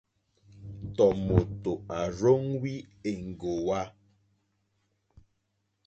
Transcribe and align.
Tɔ̀mòtò 0.95 1.71
à 1.97 1.99
rzóŋwí 2.17 2.73
èŋɡòwá. 3.09 3.81